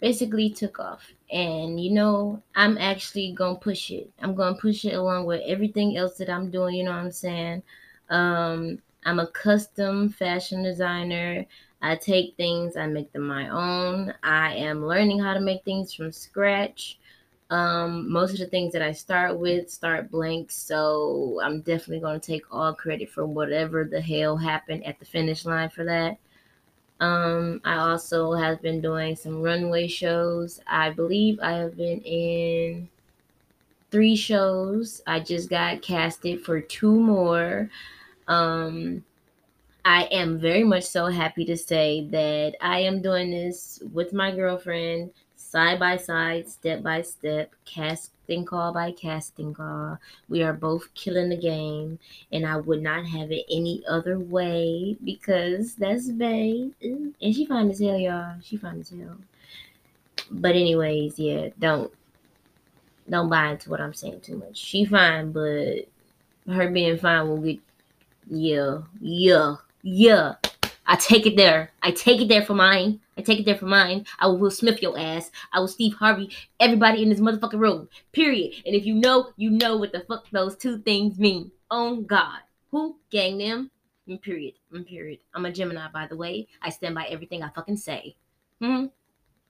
basically 0.00 0.50
took 0.50 0.78
off. 0.78 1.12
And 1.30 1.82
you 1.82 1.92
know, 1.92 2.42
I'm 2.54 2.78
actually 2.78 3.32
gonna 3.32 3.58
push 3.58 3.90
it. 3.90 4.10
I'm 4.20 4.34
gonna 4.34 4.56
push 4.56 4.84
it 4.84 4.94
along 4.94 5.26
with 5.26 5.42
everything 5.46 5.96
else 5.96 6.16
that 6.18 6.30
I'm 6.30 6.50
doing, 6.50 6.74
you 6.76 6.84
know 6.84 6.92
what 6.92 6.98
I'm 6.98 7.12
saying? 7.12 7.62
Um, 8.10 8.78
I'm 9.04 9.20
a 9.20 9.26
custom 9.28 10.08
fashion 10.08 10.62
designer. 10.62 11.46
I 11.80 11.96
take 11.96 12.36
things, 12.36 12.76
I 12.76 12.86
make 12.86 13.12
them 13.12 13.26
my 13.26 13.48
own. 13.48 14.12
I 14.22 14.54
am 14.54 14.86
learning 14.86 15.20
how 15.20 15.34
to 15.34 15.40
make 15.40 15.64
things 15.64 15.94
from 15.94 16.10
scratch. 16.12 16.98
Um, 17.50 18.10
most 18.12 18.32
of 18.32 18.38
the 18.40 18.46
things 18.46 18.72
that 18.74 18.82
I 18.82 18.92
start 18.92 19.38
with 19.38 19.70
start 19.70 20.10
blank, 20.10 20.50
so 20.50 21.40
I'm 21.42 21.60
definitely 21.60 22.00
going 22.00 22.20
to 22.20 22.26
take 22.26 22.44
all 22.50 22.74
credit 22.74 23.10
for 23.10 23.24
whatever 23.24 23.84
the 23.84 24.00
hell 24.00 24.36
happened 24.36 24.84
at 24.84 24.98
the 24.98 25.06
finish 25.06 25.44
line 25.46 25.70
for 25.70 25.84
that. 25.84 26.18
Um, 27.00 27.60
I 27.64 27.76
also 27.76 28.32
have 28.32 28.60
been 28.60 28.80
doing 28.80 29.14
some 29.16 29.40
runway 29.40 29.86
shows. 29.86 30.60
I 30.66 30.90
believe 30.90 31.38
I 31.40 31.52
have 31.52 31.76
been 31.76 32.00
in 32.02 32.88
three 33.90 34.16
shows. 34.16 35.00
I 35.06 35.20
just 35.20 35.48
got 35.48 35.80
casted 35.80 36.42
for 36.42 36.60
two 36.60 37.00
more. 37.00 37.70
Um, 38.26 39.04
I 39.88 40.02
am 40.12 40.38
very 40.38 40.64
much 40.64 40.84
so 40.84 41.06
happy 41.06 41.46
to 41.46 41.56
say 41.56 42.06
that 42.10 42.56
I 42.60 42.80
am 42.80 43.00
doing 43.00 43.30
this 43.30 43.82
with 43.90 44.12
my 44.12 44.30
girlfriend 44.30 45.12
side 45.34 45.78
by 45.80 45.96
side, 45.96 46.46
step 46.46 46.82
by 46.82 47.00
step, 47.00 47.54
casting 47.64 48.44
call 48.44 48.74
by 48.74 48.92
casting 48.92 49.54
call. 49.54 49.98
We 50.28 50.42
are 50.42 50.52
both 50.52 50.92
killing 50.92 51.30
the 51.30 51.38
game, 51.38 51.98
and 52.30 52.44
I 52.44 52.58
would 52.58 52.82
not 52.82 53.06
have 53.06 53.32
it 53.32 53.46
any 53.50 53.82
other 53.88 54.18
way 54.18 54.98
because 55.02 55.74
that's 55.76 56.10
babe. 56.10 56.74
And 56.82 57.14
she 57.22 57.46
fine 57.46 57.70
as 57.70 57.80
hell, 57.80 57.98
y'all. 57.98 58.34
She 58.42 58.58
fine 58.58 58.80
as 58.80 58.90
hell. 58.90 59.16
But 60.30 60.54
anyways, 60.54 61.18
yeah, 61.18 61.48
don't 61.58 61.90
don't 63.08 63.30
buy 63.30 63.52
into 63.52 63.70
what 63.70 63.80
I'm 63.80 63.94
saying 63.94 64.20
too 64.20 64.36
much. 64.36 64.58
She 64.58 64.84
fine, 64.84 65.32
but 65.32 65.88
her 66.46 66.68
being 66.68 66.98
fine 66.98 67.26
will 67.26 67.38
get 67.38 67.60
yeah, 68.30 68.80
yeah, 69.00 69.56
yeah. 69.88 70.34
I 70.86 70.96
take 70.96 71.26
it 71.26 71.36
there. 71.36 71.70
I 71.82 71.90
take 71.90 72.20
it 72.20 72.28
there 72.28 72.44
for 72.44 72.54
mine. 72.54 73.00
I 73.18 73.20
take 73.20 73.40
it 73.40 73.44
there 73.44 73.58
for 73.58 73.66
mine. 73.66 74.06
I 74.18 74.26
will 74.26 74.50
Smith 74.50 74.80
your 74.80 74.98
ass. 74.98 75.30
I 75.52 75.60
will 75.60 75.68
Steve 75.68 75.94
Harvey 75.94 76.30
everybody 76.60 77.02
in 77.02 77.10
this 77.10 77.20
motherfucking 77.20 77.58
room. 77.58 77.88
Period. 78.12 78.54
And 78.64 78.74
if 78.74 78.86
you 78.86 78.94
know, 78.94 79.30
you 79.36 79.50
know 79.50 79.76
what 79.76 79.92
the 79.92 80.00
fuck 80.00 80.30
those 80.30 80.56
two 80.56 80.78
things 80.78 81.18
mean. 81.18 81.50
Oh 81.70 81.96
God. 81.96 82.40
Who? 82.70 82.96
Gang 83.10 83.36
them. 83.38 83.70
Mm, 84.08 84.22
period. 84.22 84.54
Mm, 84.72 84.86
period. 84.86 85.18
I'm 85.34 85.44
a 85.44 85.52
Gemini, 85.52 85.88
by 85.92 86.06
the 86.06 86.16
way. 86.16 86.48
I 86.62 86.70
stand 86.70 86.94
by 86.94 87.04
everything 87.04 87.42
I 87.42 87.50
fucking 87.50 87.76
say. 87.76 88.16
Hmm. 88.60 88.86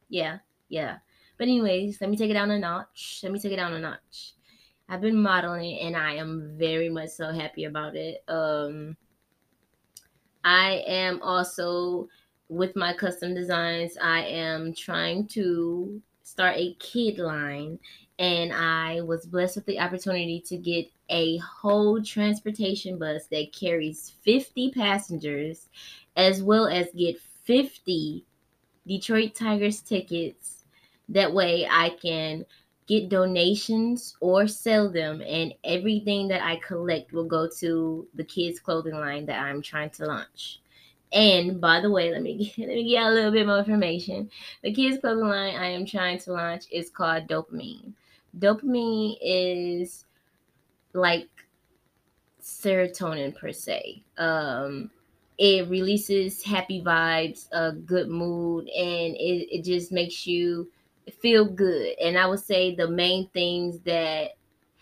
Yeah. 0.08 0.38
Yeah. 0.68 0.98
But 1.36 1.44
anyways, 1.44 2.00
let 2.00 2.10
me 2.10 2.16
take 2.16 2.30
it 2.30 2.34
down 2.34 2.50
a 2.50 2.58
notch. 2.58 3.20
Let 3.22 3.32
me 3.32 3.38
take 3.38 3.52
it 3.52 3.56
down 3.56 3.72
a 3.74 3.78
notch. 3.78 4.34
I've 4.88 5.00
been 5.00 5.22
modeling 5.22 5.78
and 5.80 5.96
I 5.96 6.14
am 6.14 6.54
very 6.56 6.88
much 6.88 7.10
so 7.10 7.30
happy 7.30 7.64
about 7.64 7.94
it. 7.94 8.24
Um 8.26 8.96
I 10.44 10.82
am 10.86 11.20
also 11.22 12.08
with 12.48 12.76
my 12.76 12.94
custom 12.94 13.34
designs, 13.34 13.96
I 14.00 14.22
am 14.22 14.72
trying 14.74 15.26
to 15.28 16.00
start 16.22 16.56
a 16.56 16.74
kid 16.78 17.18
line 17.18 17.78
and 18.18 18.52
I 18.52 19.00
was 19.02 19.26
blessed 19.26 19.56
with 19.56 19.66
the 19.66 19.78
opportunity 19.80 20.42
to 20.46 20.56
get 20.56 20.90
a 21.10 21.38
whole 21.38 22.02
transportation 22.02 22.98
bus 22.98 23.26
that 23.30 23.52
carries 23.52 24.12
50 24.24 24.72
passengers 24.72 25.68
as 26.16 26.42
well 26.42 26.66
as 26.66 26.88
get 26.96 27.20
50 27.44 28.24
Detroit 28.86 29.34
Tigers 29.34 29.80
tickets. 29.80 30.64
That 31.08 31.32
way 31.32 31.66
I 31.70 31.90
can 31.90 32.44
get 32.88 33.10
donations 33.10 34.16
or 34.20 34.48
sell 34.48 34.90
them 34.90 35.20
and 35.20 35.54
everything 35.62 36.26
that 36.26 36.42
I 36.42 36.56
collect 36.56 37.12
will 37.12 37.26
go 37.26 37.46
to 37.58 38.08
the 38.14 38.24
kids 38.24 38.58
clothing 38.58 38.94
line 38.94 39.26
that 39.26 39.40
I'm 39.40 39.60
trying 39.60 39.90
to 39.90 40.06
launch. 40.06 40.60
And 41.12 41.60
by 41.60 41.80
the 41.80 41.90
way, 41.90 42.10
let 42.10 42.22
me 42.22 42.36
get, 42.36 42.58
let 42.66 42.74
me 42.74 42.88
get 42.90 43.06
a 43.06 43.10
little 43.10 43.30
bit 43.30 43.46
more 43.46 43.58
information. 43.58 44.30
The 44.62 44.72
kids 44.72 44.98
clothing 45.00 45.28
line 45.28 45.54
I 45.54 45.68
am 45.68 45.84
trying 45.84 46.18
to 46.20 46.32
launch 46.32 46.64
is 46.72 46.88
called 46.88 47.28
Dopamine. 47.28 47.92
Dopamine 48.38 49.18
is 49.20 50.06
like 50.94 51.28
serotonin 52.42 53.36
per 53.36 53.52
se. 53.52 54.02
Um, 54.16 54.90
it 55.36 55.68
releases 55.68 56.42
happy 56.42 56.82
vibes, 56.82 57.48
a 57.52 57.72
good 57.72 58.08
mood, 58.08 58.68
and 58.68 59.14
it, 59.14 59.54
it 59.54 59.62
just 59.62 59.92
makes 59.92 60.26
you 60.26 60.68
feel 61.14 61.44
good. 61.44 61.94
And 61.98 62.18
I 62.18 62.26
would 62.26 62.40
say 62.40 62.74
the 62.74 62.88
main 62.88 63.28
things 63.30 63.80
that 63.80 64.32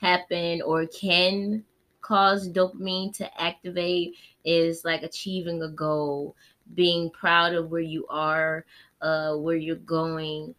happen 0.00 0.62
or 0.62 0.87
can 0.87 1.64
cause 2.00 2.49
dopamine 2.49 3.12
to 3.16 3.42
activate 3.42 4.14
is 4.45 4.85
like 4.85 5.02
achieving 5.02 5.62
a 5.62 5.68
goal, 5.68 6.37
being 6.75 7.11
proud 7.11 7.52
of 7.54 7.71
where 7.71 7.80
you 7.80 8.06
are, 8.09 8.64
uh, 9.00 9.35
where 9.37 9.56
you're 9.56 9.76
going, 9.76 10.54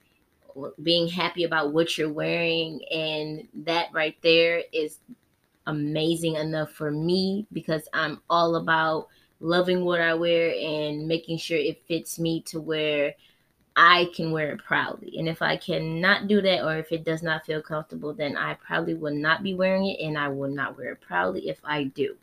being 0.83 1.07
happy 1.07 1.43
about 1.43 1.71
what 1.71 1.97
you're 1.97 2.12
wearing. 2.12 2.81
And 2.91 3.47
that 3.65 3.88
right 3.93 4.17
there 4.21 4.63
is 4.74 5.00
amazing 5.67 6.36
enough 6.36 6.71
for 6.71 6.91
me 6.91 7.45
because 7.53 7.88
I'm 7.93 8.21
all 8.29 8.55
about 8.55 9.07
loving 9.39 9.86
what 9.86 10.01
I 10.01 10.13
wear 10.15 10.51
and 10.51 11.07
making 11.07 11.38
sure 11.38 11.57
it 11.57 11.83
fits 11.88 12.19
me 12.19 12.41
to 12.47 12.59
where 12.59 13.13
I 13.79 14.10
can 14.15 14.31
wear 14.31 14.51
it 14.51 14.63
proudly. 14.63 15.19
And 15.19 15.29
if 15.29 15.43
I 15.43 15.55
cannot 15.55 16.27
do 16.27 16.41
that 16.41 16.65
or 16.65 16.77
if 16.77 16.91
it 16.91 17.05
does 17.05 17.22
not 17.22 17.46
feel 17.46 17.62
comfortable, 17.62 18.12
then 18.12 18.36
I 18.36 18.55
probably 18.55 18.96
will 18.96 19.13
not 19.13 19.43
be 19.43 19.53
wearing 19.53 19.86
it 19.86 20.03
and 20.03 20.17
I 20.17 20.29
will 20.29 20.50
not 20.50 20.75
wear 20.75 20.93
it 20.93 21.01
proudly 21.01 21.48
if 21.48 21.60
I 21.63 21.84
do. 21.84 22.17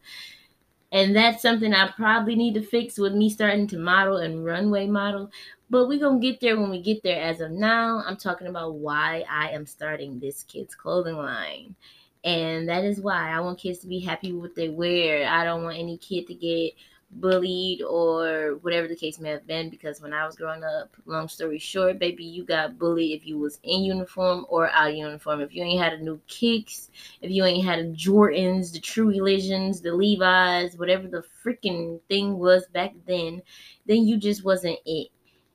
And 0.90 1.14
that's 1.14 1.42
something 1.42 1.73
I 1.73 1.92
probably 1.92 2.34
need 2.34 2.54
to 2.54 2.62
fix 2.62 2.99
with 2.99 3.14
me 3.14 3.30
starting 3.30 3.68
to 3.68 3.78
model 3.78 4.16
and 4.16 4.44
runway 4.44 4.88
model. 4.88 5.30
But 5.70 5.87
we're 5.87 6.00
going 6.00 6.20
to 6.20 6.26
get 6.26 6.40
there 6.40 6.58
when 6.58 6.70
we 6.70 6.82
get 6.82 7.04
there. 7.04 7.23
As 7.23 7.40
of 7.40 7.52
now, 7.52 8.02
I'm 8.04 8.16
talking 8.16 8.49
about 8.49 8.75
why 8.75 9.25
I 9.30 9.50
am 9.50 9.64
starting 9.64 10.18
this 10.18 10.42
kids' 10.42 10.75
clothing 10.75 11.16
line. 11.16 11.76
And 12.25 12.68
that 12.68 12.84
is 12.84 13.00
why 13.00 13.30
I 13.30 13.38
want 13.40 13.61
kids 13.61 13.78
to 13.80 13.87
be 13.87 14.00
happy 14.00 14.32
with 14.32 14.40
what 14.40 14.54
they 14.56 14.70
wear. 14.70 15.28
I 15.28 15.44
don't 15.44 15.62
want 15.62 15.78
any 15.78 15.99
kid 15.99 16.26
to 16.26 16.34
get 16.34 16.73
bullied 17.21 17.83
or 17.83 18.59
whatever 18.62 18.88
the 18.88 18.97
case 18.97 19.18
may 19.18 19.30
have 19.30 19.47
been 19.47 19.71
because 19.71 20.00
when 20.00 20.12
I 20.12 20.26
was 20.26 20.37
growing 20.37 20.64
up, 20.64 20.94
long 21.06 21.28
story 21.28 21.59
short, 21.59 21.99
baby, 21.99 22.25
you 22.25 22.44
got 22.44 22.78
bullied 22.78 23.16
if 23.16 23.26
you 23.26 23.38
was 23.38 23.59
in 23.62 23.85
uniform 23.85 24.47
or 24.49 24.68
out 24.71 24.90
of 24.90 24.97
uniform. 24.97 25.40
If 25.40 25.54
you 25.54 25.62
ain't 25.62 25.83
had 25.83 25.94
a 25.94 26.02
new 26.02 26.21
kicks, 26.26 26.90
if 27.23 27.30
you 27.30 27.44
ain't 27.44 27.64
had 27.64 27.78
a 27.78 27.92
Jordans, 27.92 28.73
the 28.73 28.80
True 28.80 29.09
Religions, 29.09 29.80
the 29.80 29.92
Levi's, 29.92 30.76
whatever 30.76 31.09
the 31.09 31.25
freaking 31.44 32.00
thing 32.09 32.38
was 32.38 32.66
back 32.68 32.92
then, 33.06 33.42
then 33.87 34.06
you 34.06 34.16
just 34.16 34.44
wasn't 34.44 34.78
it. 34.85 35.09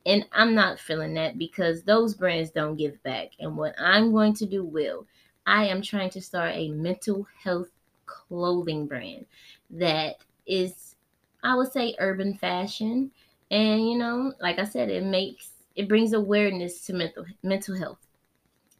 And 0.05 0.25
I'm 0.31 0.55
not 0.55 0.79
feeling 0.79 1.13
that 1.15 1.37
because 1.37 1.83
those 1.83 2.15
brands 2.15 2.51
don't 2.51 2.77
give 2.77 3.01
back. 3.03 3.31
And 3.39 3.57
what 3.57 3.75
I'm 3.79 4.11
going 4.11 4.33
to 4.35 4.45
do 4.45 4.63
will. 4.63 5.05
I 5.45 5.65
am 5.65 5.81
trying 5.81 6.11
to 6.11 6.21
start 6.21 6.51
a 6.53 6.69
mental 6.69 7.27
health 7.43 7.69
clothing 8.05 8.85
brand 8.85 9.25
that 9.71 10.17
is 10.45 10.95
I 11.43 11.55
would 11.55 11.71
say 11.71 11.95
urban 11.99 12.35
fashion. 12.37 13.11
And 13.51 13.87
you 13.89 13.97
know, 13.97 14.33
like 14.41 14.59
I 14.59 14.65
said, 14.65 14.89
it 14.89 15.03
makes 15.03 15.51
it 15.75 15.87
brings 15.87 16.13
awareness 16.13 16.85
to 16.87 16.93
mental 16.93 17.25
mental 17.43 17.75
health. 17.77 17.99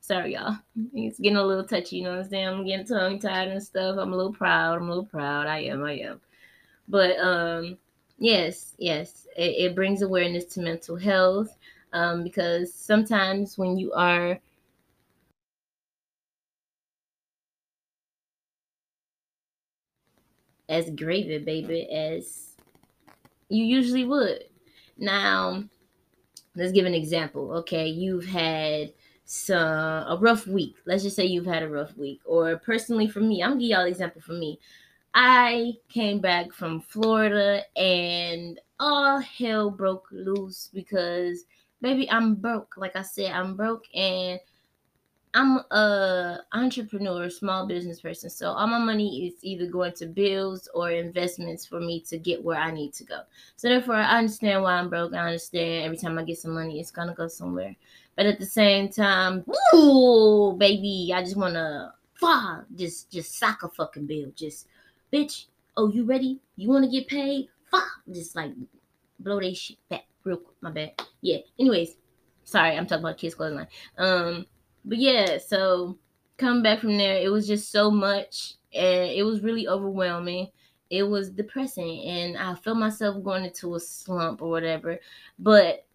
Sorry, 0.02 0.34
y'all. 0.36 0.58
It's 0.94 1.20
getting 1.20 1.38
a 1.38 1.44
little 1.46 1.66
touchy, 1.66 1.98
you 1.98 2.04
know 2.04 2.12
what 2.12 2.26
I'm 2.26 2.30
saying? 2.30 2.48
I'm 2.48 2.66
getting 2.66 2.86
tongue 2.88 3.20
tied 3.20 3.50
and 3.50 3.64
stuff. 3.64 3.98
I'm 4.00 4.14
a 4.14 4.18
little 4.18 4.34
proud. 4.34 4.78
I'm 4.78 4.86
a 4.86 4.90
little 4.90 5.06
proud. 5.06 5.48
I 5.48 5.60
am, 5.62 5.84
I 5.84 5.94
am. 6.00 6.22
But 6.90 7.20
um 7.20 7.78
yes, 8.20 8.76
yes, 8.80 9.28
it, 9.38 9.72
it 9.72 9.76
brings 9.76 10.02
awareness 10.02 10.46
to 10.56 10.62
mental 10.62 10.98
health. 10.98 11.56
Um, 11.94 12.24
because 12.24 12.74
sometimes 12.74 13.58
when 13.58 13.78
you 13.78 13.94
are 13.94 14.40
as 20.68 20.90
gravy 20.92 21.38
baby 21.40 21.90
as 21.92 22.49
you 23.50 23.66
usually 23.66 24.06
would. 24.06 24.46
Now, 24.98 25.64
let's 26.56 26.72
give 26.72 26.86
an 26.86 26.94
example. 26.94 27.52
Okay, 27.58 27.88
you've 27.88 28.26
had 28.26 28.94
some 29.26 29.58
a 29.58 30.18
rough 30.20 30.48
week. 30.48 30.76
Let's 30.86 31.04
just 31.04 31.16
say 31.16 31.26
you've 31.26 31.46
had 31.46 31.64
a 31.64 31.70
rough 31.70 31.96
week. 31.98 32.22
Or 32.26 32.58
personally 32.58 33.08
for 33.08 33.20
me, 33.20 33.44
I'm 33.44 33.52
gonna 33.52 33.62
give 33.62 33.70
y'all 33.70 33.82
an 33.82 33.88
example 33.88 34.22
for 34.22 34.34
me. 34.34 34.60
I 35.14 35.74
came 35.90 36.20
back 36.20 36.54
from 36.54 36.82
Florida 36.82 37.64
and 37.76 38.60
all 38.80 39.20
hell 39.20 39.70
broke 39.72 40.08
loose 40.12 40.70
because 40.74 41.46
baby, 41.82 42.10
I'm 42.10 42.36
broke. 42.36 42.76
Like 42.78 42.96
I 42.96 43.02
said, 43.02 43.32
I'm 43.32 43.56
broke 43.56 43.86
and 43.96 44.40
I'm 45.34 45.60
a 45.70 46.40
entrepreneur, 46.54 47.30
small 47.30 47.68
business 47.68 48.02
person. 48.02 48.30
So 48.32 48.50
all 48.50 48.66
my 48.66 48.80
money 48.80 49.28
is 49.28 49.36
either 49.44 49.68
going 49.68 49.94
to 49.94 50.08
bills 50.08 50.68
or 50.74 50.90
investments 50.90 51.66
for 51.68 51.80
me 51.80 52.00
to 52.02 52.18
get 52.18 52.44
where 52.44 52.58
I 52.58 52.72
need 52.72 52.94
to 52.94 53.04
go. 53.04 53.22
So 53.56 53.70
therefore, 53.70 53.96
I 53.96 54.18
understand 54.18 54.64
why 54.64 54.74
I'm 54.74 54.90
broke. 54.90 55.14
I 55.14 55.20
understand 55.20 55.86
every 55.86 55.98
time 55.98 56.18
I 56.18 56.24
get 56.24 56.40
some 56.40 56.54
money, 56.54 56.80
it's 56.80 56.90
gonna 56.90 57.14
go 57.14 57.28
somewhere. 57.28 57.76
But 58.16 58.26
at 58.26 58.40
the 58.40 58.46
same 58.46 58.90
time, 58.90 59.46
ooh, 59.74 60.56
baby, 60.58 61.12
I 61.14 61.22
just 61.22 61.38
wanna 61.38 61.94
fuck, 62.16 62.66
just 62.76 63.12
just 63.12 63.38
sock 63.38 63.62
a 63.62 63.70
fucking 63.70 64.08
bill. 64.08 64.32
Just 64.36 64.68
bitch, 65.14 65.46
oh 65.78 65.92
you 65.92 66.06
ready? 66.06 66.40
You 66.56 66.70
wanna 66.70 66.90
get 66.90 67.08
paid? 67.08 67.50
Fuck, 67.70 68.02
just 68.12 68.36
like 68.36 68.52
blow 69.20 69.40
that 69.40 69.56
shit 69.56 69.78
back 69.90 70.06
real 70.24 70.38
quick. 70.38 70.58
My 70.62 70.72
bad. 70.72 70.94
Yeah. 71.22 71.38
Anyways, 71.60 71.98
sorry, 72.46 72.76
I'm 72.76 72.88
talking 72.88 73.06
about 73.06 73.20
kids 73.20 73.36
clothing 73.36 73.58
line. 73.58 73.68
Um 74.00 74.46
but 74.86 74.98
yeah, 74.98 75.38
so 75.38 75.98
coming 76.38 76.64
back 76.64 76.80
from 76.80 76.98
there, 76.98 77.18
it 77.18 77.32
was 77.32 77.48
just 77.48 77.72
so 77.72 77.92
much 77.92 78.56
and 78.74 79.12
it 79.12 79.24
was 79.24 79.42
really 79.42 79.68
overwhelming. 79.68 80.50
It 80.90 81.04
was 81.04 81.30
depressing 81.30 82.04
and 82.06 82.38
I 82.38 82.56
felt 82.56 82.78
myself 82.78 83.24
going 83.24 83.46
into 83.46 83.76
a 83.76 83.80
slump 83.80 84.42
or 84.42 84.50
whatever. 84.50 85.00
But 85.38 85.86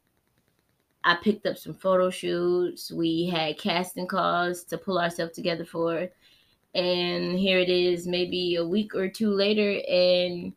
I 1.04 1.16
picked 1.16 1.46
up 1.46 1.58
some 1.58 1.74
photo 1.74 2.08
shoots. 2.10 2.90
We 2.90 3.26
had 3.26 3.58
casting 3.58 4.06
calls 4.06 4.64
to 4.64 4.78
pull 4.78 4.98
ourselves 4.98 5.34
together 5.34 5.64
for. 5.64 6.08
And 6.74 7.38
here 7.38 7.58
it 7.58 7.68
is, 7.68 8.06
maybe 8.06 8.56
a 8.56 8.66
week 8.66 8.94
or 8.94 9.08
two 9.08 9.30
later, 9.30 9.80
and 9.88 10.52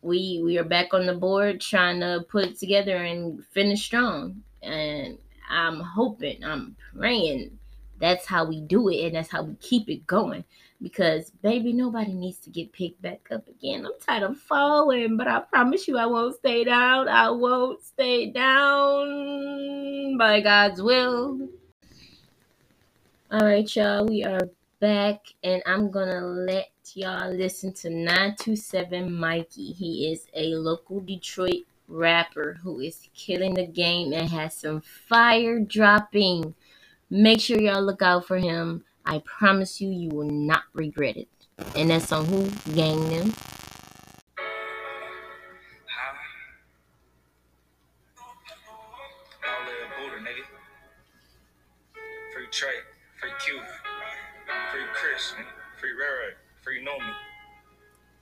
we 0.00 0.40
we 0.42 0.56
are 0.58 0.64
back 0.64 0.94
on 0.94 1.06
the 1.06 1.14
board 1.14 1.60
trying 1.60 2.00
to 2.00 2.24
put 2.28 2.44
it 2.44 2.58
together 2.58 2.96
and 2.96 3.44
finish 3.46 3.84
strong. 3.84 4.42
And 4.62 5.18
I'm 5.54 5.80
hoping, 5.80 6.44
I'm 6.44 6.76
praying 6.98 7.58
that's 8.00 8.26
how 8.26 8.44
we 8.44 8.60
do 8.60 8.88
it 8.88 9.06
and 9.06 9.14
that's 9.14 9.30
how 9.30 9.42
we 9.42 9.54
keep 9.56 9.88
it 9.88 10.06
going. 10.06 10.44
Because 10.82 11.30
baby, 11.42 11.72
nobody 11.72 12.12
needs 12.12 12.38
to 12.38 12.50
get 12.50 12.72
picked 12.72 13.00
back 13.00 13.28
up 13.30 13.48
again. 13.48 13.86
I'm 13.86 13.92
tired 14.00 14.24
of 14.24 14.38
falling, 14.38 15.16
but 15.16 15.28
I 15.28 15.40
promise 15.40 15.88
you 15.88 15.96
I 15.96 16.06
won't 16.06 16.36
stay 16.36 16.64
down. 16.64 17.08
I 17.08 17.30
won't 17.30 17.82
stay 17.82 18.30
down 18.30 20.18
by 20.18 20.40
God's 20.40 20.82
will. 20.82 21.48
All 23.30 23.40
right, 23.40 23.74
y'all, 23.74 24.06
we 24.06 24.24
are 24.24 24.50
back 24.80 25.20
and 25.42 25.62
I'm 25.66 25.90
gonna 25.90 26.20
let 26.20 26.68
y'all 26.94 27.32
listen 27.32 27.72
to 27.74 27.90
927 27.90 29.12
Mikey. 29.12 29.72
He 29.72 30.12
is 30.12 30.26
a 30.34 30.54
local 30.56 31.00
Detroit 31.00 31.64
rapper 31.88 32.58
who 32.62 32.80
is 32.80 33.08
killing 33.14 33.54
the 33.54 33.66
game 33.66 34.12
and 34.12 34.28
has 34.30 34.54
some 34.56 34.80
fire 34.80 35.60
dropping. 35.60 36.54
Make 37.10 37.40
sure 37.40 37.60
y'all 37.60 37.82
look 37.82 38.02
out 38.02 38.26
for 38.26 38.38
him. 38.38 38.84
I 39.04 39.22
promise 39.24 39.80
you, 39.80 39.90
you 39.90 40.08
will 40.08 40.30
not 40.30 40.62
regret 40.72 41.16
it. 41.16 41.28
And 41.76 41.90
that's 41.90 42.10
on 42.10 42.24
who? 42.26 42.50
Gang 42.74 43.08
them. 43.10 43.32
Free 52.32 52.46
Trey, 52.50 52.68
free 53.20 53.30
Q, 53.38 53.60
free 54.72 54.80
Chris, 54.92 55.34
free 55.80 55.92
Rare, 55.92 56.34
free 56.62 56.82
Know 56.84 56.98
Me. 56.98 57.12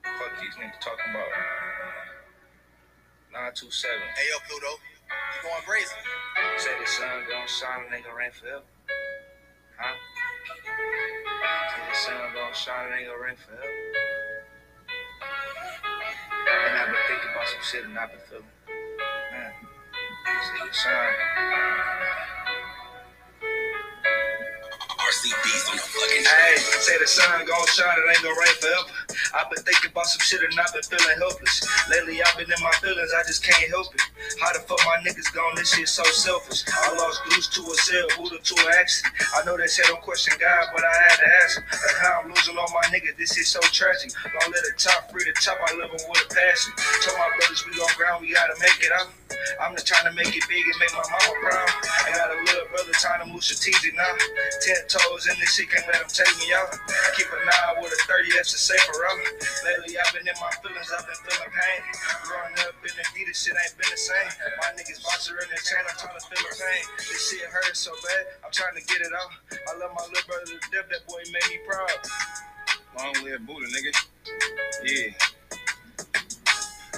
Fuck 0.04 0.40
these 0.40 0.54
niggas 0.54 0.80
talking 0.80 1.10
about. 1.10 1.61
927. 3.32 3.96
Hey, 4.12 4.28
yo, 4.28 4.36
Pluto. 4.44 4.76
You 4.76 5.40
going 5.40 5.64
crazy? 5.64 5.96
Say 6.60 6.68
the 6.76 6.84
sun 6.84 7.24
gon' 7.24 7.48
shine 7.48 7.88
and 7.88 7.94
ain't 7.96 8.04
gon' 8.04 8.12
rain 8.12 8.28
forever. 8.28 8.60
Huh? 9.80 9.96
Say 11.72 11.80
the 11.80 11.96
sun 11.96 12.28
gon' 12.36 12.52
shine 12.52 12.92
and 12.92 13.00
ain't 13.00 13.08
gon' 13.08 13.16
rain 13.24 13.36
forever. 13.40 13.72
And 16.44 16.76
I've 16.76 16.92
been 16.92 17.04
thinking 17.08 17.30
about 17.32 17.48
some 17.48 17.64
shit 17.64 17.84
and 17.88 17.96
I've 17.96 18.12
been 18.12 18.20
feeling. 18.28 18.52
Man. 18.68 19.52
Say 19.64 20.60
the 20.68 20.74
sun. 20.76 21.08
RCB's 24.92 25.64
on 25.72 25.76
the 25.80 25.86
fucking 25.88 26.24
Hey, 26.28 26.52
say 26.84 27.00
the 27.00 27.08
sun 27.08 27.48
gon' 27.48 27.66
shine, 27.72 27.96
it 27.96 28.12
ain't 28.12 28.20
gon' 28.28 28.36
rain 28.36 28.56
forever. 28.60 28.92
I've 29.32 29.48
been 29.48 29.64
thinking 29.64 29.90
about 29.90 30.06
some 30.06 30.20
shit 30.20 30.44
and 30.44 30.52
I've 30.60 30.72
been 30.72 30.84
feeling 30.84 31.16
helpless. 31.18 31.64
Lately 31.88 32.20
I've 32.20 32.36
been 32.36 32.52
in 32.52 32.60
my 32.60 32.72
feelings, 32.84 33.12
I 33.16 33.24
just 33.24 33.40
can't 33.40 33.64
help 33.72 33.88
it. 33.94 34.02
How 34.40 34.52
the 34.52 34.60
fuck 34.60 34.80
my 34.84 35.00
niggas 35.00 35.32
gone? 35.32 35.56
This 35.56 35.72
shit 35.72 35.88
so 35.88 36.04
selfish. 36.04 36.64
I 36.68 36.92
lost 36.96 37.24
goose 37.28 37.48
to 37.56 37.62
a 37.64 37.74
cell, 37.74 38.08
Buddha 38.20 38.38
to 38.38 38.54
an 38.60 38.72
accident. 38.76 39.14
I 39.36 39.44
know 39.44 39.56
they 39.56 39.66
said 39.66 39.88
don't 39.88 40.02
question 40.02 40.36
God, 40.36 40.68
but 40.74 40.84
I 40.84 40.94
had 41.08 41.16
to 41.16 41.28
ask 41.44 41.52
him. 41.56 41.64
How 42.04 42.20
I'm 42.20 42.28
losing 42.28 42.56
all 42.58 42.68
my 42.76 42.84
niggas, 42.92 43.16
this 43.16 43.36
is 43.38 43.48
so 43.48 43.60
tragic. 43.72 44.12
Don't 44.12 44.52
let 44.52 44.64
it 44.68 44.76
top 44.76 45.10
free 45.10 45.24
the 45.24 45.32
top, 45.40 45.56
I 45.64 45.74
live 45.80 45.90
with 45.92 46.04
a 46.04 46.28
passion. 46.28 46.72
Tell 47.00 47.16
my 47.16 47.28
brothers 47.38 47.64
we 47.64 47.76
gon' 47.76 47.88
grind, 47.96 48.20
we 48.20 48.34
gotta 48.34 48.56
make 48.60 48.84
it 48.84 48.92
out. 48.92 49.08
I'm 49.60 49.72
just 49.74 49.86
trying 49.86 50.06
to 50.08 50.14
make 50.14 50.30
it 50.32 50.44
big 50.48 50.64
and 50.64 50.78
make 50.80 50.92
my 50.92 51.04
mama 51.04 51.32
proud. 51.40 51.70
I 52.06 52.10
got 52.14 52.28
a 52.32 52.38
little 52.44 52.68
brother 52.72 52.94
trying 52.98 53.20
to 53.24 53.28
move 53.28 53.42
strategic 53.44 53.94
now. 53.94 54.12
Ten 54.60 54.80
toes 54.88 55.28
in 55.30 55.36
this 55.38 55.54
shit, 55.54 55.70
can't 55.70 55.86
let 55.88 56.02
him 56.02 56.10
take 56.10 56.30
me 56.40 56.52
out. 56.54 56.70
Keep 57.16 57.30
an 57.32 57.46
eye 57.46 57.78
with 57.80 57.94
a 57.94 58.00
30, 58.08 58.36
that's 58.36 58.52
a 58.54 58.60
safer 58.60 58.96
route. 58.96 59.24
Lately, 59.64 59.96
I've 59.98 60.12
been 60.12 60.26
in 60.26 60.36
my 60.38 60.52
feelings, 60.60 60.88
I've 60.90 61.06
been 61.06 61.20
feeling 61.24 61.52
pain. 61.52 61.80
Growing 62.26 62.56
up 62.66 62.76
in 62.82 62.92
the 62.94 63.04
beat, 63.14 63.26
this 63.30 63.42
shit 63.42 63.56
ain't 63.56 63.74
been 63.78 63.90
the 63.90 64.00
same. 64.00 64.30
My 64.60 64.70
niggas 64.74 65.00
boxer 65.02 65.38
in 65.38 65.48
the 65.48 65.58
chain, 65.60 65.82
I'm 65.86 65.96
trying 65.98 66.18
to 66.18 66.24
feel 66.26 66.42
the 66.42 66.54
pain. 66.54 66.84
This 66.98 67.20
shit 67.30 67.46
hurts 67.48 67.80
so 67.80 67.92
bad, 68.02 68.38
I'm 68.44 68.52
trying 68.52 68.76
to 68.76 68.84
get 68.84 69.00
it 69.00 69.12
out. 69.14 69.30
I 69.54 69.72
love 69.78 69.92
my 69.94 70.04
little 70.10 70.26
brother 70.28 70.46
to 70.46 70.58
death, 70.70 70.88
that 70.90 71.02
boy 71.08 71.22
made 71.30 71.48
me 71.48 71.58
proud. 71.64 71.98
Long 72.98 73.14
live 73.24 73.46
Buddha, 73.46 73.66
nigga. 73.72 73.92
Yeah. 74.84 75.31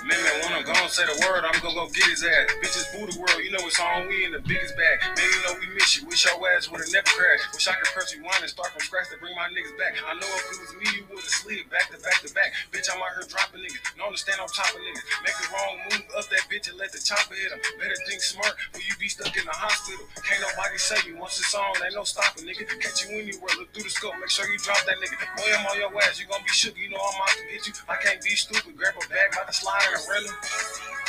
Remember 0.05 0.37
when 0.45 0.53
I'm 0.53 0.64
gone, 0.69 0.85
don't 0.85 0.93
say 0.93 1.09
the 1.09 1.17
word, 1.25 1.49
I'm 1.49 1.57
gonna 1.64 1.73
go 1.73 1.88
get 1.88 2.05
his 2.12 2.21
ass. 2.21 2.53
Bitches 2.61 2.93
boo 2.93 3.09
the 3.09 3.17
world, 3.17 3.40
you 3.40 3.49
know 3.49 3.64
it's 3.64 3.81
on. 3.81 4.05
We 4.05 4.29
in 4.29 4.37
the 4.37 4.45
biggest 4.45 4.77
bag. 4.77 5.01
Man, 5.01 5.25
you 5.25 5.40
know 5.49 5.57
we 5.57 5.73
miss 5.73 5.97
you. 5.97 6.05
Wish 6.05 6.29
your 6.29 6.37
ass 6.53 6.69
would've 6.69 6.93
never 6.93 7.09
crashed. 7.09 7.49
Wish 7.57 7.64
I 7.64 7.73
could 7.81 7.88
press 7.88 8.12
rewind 8.12 8.45
and 8.45 8.53
start 8.53 8.69
from 8.77 8.85
scratch 8.85 9.09
to 9.09 9.17
bring 9.17 9.33
my 9.33 9.49
niggas 9.49 9.73
back. 9.81 9.97
I 10.05 10.12
know 10.21 10.29
if 10.29 10.45
it 10.53 10.61
was 10.61 10.77
me, 10.77 10.93
you 10.93 11.09
would've 11.09 11.25
slid 11.25 11.64
back 11.73 11.88
to 11.88 11.97
back 12.05 12.21
to 12.21 12.29
back. 12.37 12.53
Bitch, 12.69 12.85
I'm 12.93 13.01
out 13.01 13.17
here 13.17 13.25
dropping 13.25 13.64
niggas. 13.64 13.81
Know 13.97 14.12
to 14.12 14.21
stand 14.21 14.45
on 14.45 14.49
top 14.53 14.77
of 14.77 14.85
niggas. 14.85 15.09
Make 15.25 15.37
the 15.40 15.49
wrong 15.57 15.73
move 15.88 16.05
up 16.21 16.29
that 16.29 16.45
bitch 16.53 16.69
and 16.69 16.77
let 16.77 16.93
the 16.93 17.01
chopper 17.01 17.33
hit 17.33 17.49
him. 17.49 17.64
Better 17.81 17.97
think 18.05 18.21
smart 18.21 18.53
when 18.77 18.85
you 18.85 18.93
be 19.01 19.09
stuck 19.09 19.33
in 19.33 19.49
the 19.49 19.57
hospital. 19.57 20.05
Can't 20.21 20.45
nobody 20.45 20.77
save 20.77 21.09
you 21.09 21.17
once 21.17 21.40
it's 21.40 21.57
on. 21.57 21.81
Ain't 21.81 21.97
no 21.97 22.05
stopping, 22.05 22.45
nigga. 22.45 22.69
Catch 22.77 23.09
you 23.09 23.25
anywhere. 23.25 23.57
Look 23.57 23.73
through 23.73 23.88
the 23.88 23.95
scope. 23.97 24.21
Make 24.21 24.29
sure 24.29 24.45
you 24.53 24.61
drop 24.61 24.85
that 24.85 25.01
nigga. 25.01 25.17
Boy, 25.40 25.49
I'm 25.49 25.64
on 25.64 25.81
your 25.81 25.88
ass. 26.05 26.21
You 26.21 26.29
gonna 26.29 26.45
be 26.45 26.53
shook. 26.53 26.77
You 26.77 26.93
know 26.93 27.01
I'm 27.01 27.25
out 27.25 27.33
to 27.33 27.45
get 27.49 27.64
you. 27.64 27.73
I 27.88 27.97
can't 28.05 28.21
be 28.21 28.37
stupid. 28.37 28.77
Grab 28.77 29.01
a 29.01 29.05
bag, 29.09 29.33
about 29.33 29.49
to 29.49 29.57
slide 29.57 29.94
like 29.95 30.27
a 30.27 31.04